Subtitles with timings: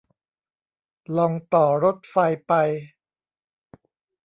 [1.17, 2.15] ลองต่อรถไฟ
[2.47, 2.53] ไป